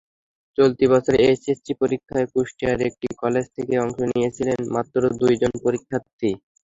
চলতি 0.57 0.85
বছরের 0.91 1.21
এইচএসসি 1.25 1.73
পরীক্ষায় 1.81 2.27
কুষ্টিয়ার 2.33 2.79
একটি 2.89 3.07
কলেজ 3.21 3.45
থেকে 3.55 3.73
অংশ 3.77 3.97
নিয়েছিলেন 4.11 4.59
মাত্র 4.75 5.01
দুজন 5.19 5.53
পরীক্ষার্থী। 5.65 6.31